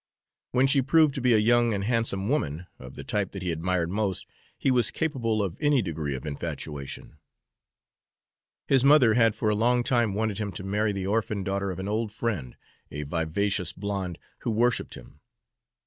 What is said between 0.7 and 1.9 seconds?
proved to be a young and